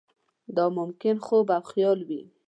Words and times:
دا 0.55 0.65
ممکن 0.77 1.15
خوب 1.25 1.47
او 1.55 1.63
خیال 1.71 1.99
وي. 2.07 2.21